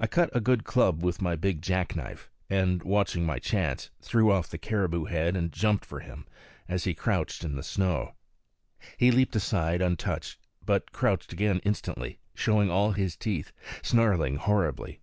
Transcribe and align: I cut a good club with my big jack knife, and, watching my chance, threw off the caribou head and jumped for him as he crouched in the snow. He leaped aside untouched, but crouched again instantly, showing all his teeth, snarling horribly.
I 0.00 0.06
cut 0.06 0.34
a 0.34 0.40
good 0.40 0.64
club 0.64 1.04
with 1.04 1.20
my 1.20 1.36
big 1.36 1.60
jack 1.60 1.94
knife, 1.94 2.30
and, 2.48 2.82
watching 2.82 3.26
my 3.26 3.38
chance, 3.38 3.90
threw 4.00 4.32
off 4.32 4.48
the 4.48 4.56
caribou 4.56 5.04
head 5.04 5.36
and 5.36 5.52
jumped 5.52 5.84
for 5.84 6.00
him 6.00 6.26
as 6.66 6.84
he 6.84 6.94
crouched 6.94 7.44
in 7.44 7.54
the 7.54 7.62
snow. 7.62 8.14
He 8.96 9.10
leaped 9.10 9.36
aside 9.36 9.82
untouched, 9.82 10.38
but 10.64 10.92
crouched 10.92 11.30
again 11.30 11.60
instantly, 11.62 12.20
showing 12.34 12.70
all 12.70 12.92
his 12.92 13.18
teeth, 13.18 13.52
snarling 13.82 14.36
horribly. 14.36 15.00